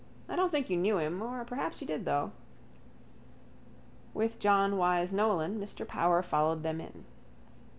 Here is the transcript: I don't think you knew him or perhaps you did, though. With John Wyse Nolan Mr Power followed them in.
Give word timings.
I 0.27 0.35
don't 0.35 0.49
think 0.51 0.67
you 0.71 0.77
knew 0.77 0.97
him 0.97 1.21
or 1.21 1.45
perhaps 1.45 1.79
you 1.79 1.85
did, 1.85 2.05
though. 2.05 2.31
With 4.15 4.39
John 4.39 4.71
Wyse 4.77 5.13
Nolan 5.13 5.59
Mr 5.59 5.87
Power 5.87 6.23
followed 6.23 6.63
them 6.63 6.81
in. 6.81 7.05